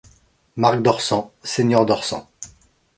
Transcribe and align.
Marc 0.55 0.81
d'Orsans, 0.81 1.31
seigneur 1.43 1.85
d'Orsans. 1.85 2.27